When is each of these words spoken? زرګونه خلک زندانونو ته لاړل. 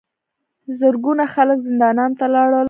زرګونه 0.79 1.23
خلک 1.33 1.57
زندانونو 1.67 2.15
ته 2.19 2.25
لاړل. 2.33 2.59